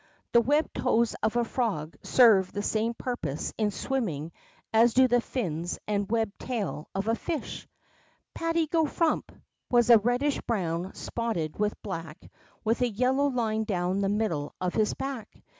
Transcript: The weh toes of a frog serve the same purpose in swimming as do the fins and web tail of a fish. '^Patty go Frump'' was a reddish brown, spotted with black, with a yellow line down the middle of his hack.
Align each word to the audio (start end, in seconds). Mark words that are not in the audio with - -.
The 0.31 0.41
weh 0.41 0.63
toes 0.73 1.15
of 1.21 1.35
a 1.35 1.43
frog 1.45 1.95
serve 2.01 2.51
the 2.51 2.63
same 2.63 2.95
purpose 2.95 3.53
in 3.55 3.69
swimming 3.69 4.31
as 4.73 4.95
do 4.95 5.07
the 5.07 5.21
fins 5.21 5.77
and 5.87 6.09
web 6.09 6.35
tail 6.39 6.89
of 6.95 7.07
a 7.07 7.13
fish. 7.13 7.67
'^Patty 8.35 8.67
go 8.67 8.87
Frump'' 8.87 9.39
was 9.69 9.91
a 9.91 9.99
reddish 9.99 10.41
brown, 10.47 10.95
spotted 10.95 11.59
with 11.59 11.79
black, 11.83 12.19
with 12.63 12.81
a 12.81 12.89
yellow 12.89 13.27
line 13.27 13.63
down 13.63 13.99
the 14.01 14.09
middle 14.09 14.55
of 14.59 14.73
his 14.73 14.95
hack. 14.99 15.39